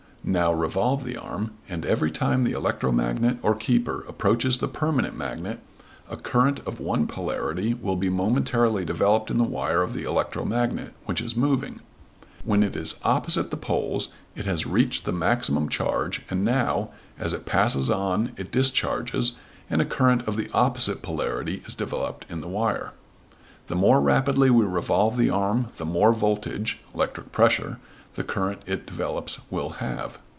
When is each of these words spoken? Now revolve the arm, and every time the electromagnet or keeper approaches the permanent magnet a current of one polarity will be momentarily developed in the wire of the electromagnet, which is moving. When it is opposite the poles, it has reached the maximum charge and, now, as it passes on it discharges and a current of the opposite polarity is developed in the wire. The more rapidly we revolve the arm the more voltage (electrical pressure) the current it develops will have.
Now 0.23 0.53
revolve 0.53 1.03
the 1.03 1.17
arm, 1.17 1.53
and 1.67 1.83
every 1.83 2.11
time 2.11 2.43
the 2.43 2.51
electromagnet 2.51 3.39
or 3.41 3.55
keeper 3.55 4.05
approaches 4.07 4.59
the 4.59 4.67
permanent 4.67 5.17
magnet 5.17 5.61
a 6.11 6.15
current 6.15 6.59
of 6.59 6.79
one 6.79 7.07
polarity 7.07 7.73
will 7.73 7.95
be 7.95 8.07
momentarily 8.07 8.85
developed 8.85 9.31
in 9.31 9.39
the 9.39 9.43
wire 9.43 9.81
of 9.81 9.95
the 9.95 10.03
electromagnet, 10.03 10.93
which 11.05 11.21
is 11.21 11.35
moving. 11.35 11.79
When 12.45 12.61
it 12.61 12.75
is 12.75 12.99
opposite 13.03 13.49
the 13.49 13.57
poles, 13.57 14.09
it 14.35 14.45
has 14.45 14.67
reached 14.67 15.05
the 15.05 15.11
maximum 15.11 15.67
charge 15.69 16.21
and, 16.29 16.45
now, 16.45 16.91
as 17.17 17.33
it 17.33 17.47
passes 17.47 17.89
on 17.89 18.31
it 18.37 18.51
discharges 18.51 19.31
and 19.71 19.81
a 19.81 19.85
current 19.85 20.27
of 20.27 20.37
the 20.37 20.51
opposite 20.53 21.01
polarity 21.01 21.63
is 21.65 21.73
developed 21.73 22.27
in 22.29 22.41
the 22.41 22.47
wire. 22.47 22.93
The 23.69 23.75
more 23.75 23.99
rapidly 23.99 24.51
we 24.51 24.65
revolve 24.65 25.17
the 25.17 25.31
arm 25.31 25.69
the 25.77 25.85
more 25.85 26.13
voltage 26.13 26.79
(electrical 26.93 27.31
pressure) 27.31 27.79
the 28.15 28.23
current 28.25 28.61
it 28.65 28.85
develops 28.85 29.39
will 29.49 29.69
have. 29.69 30.19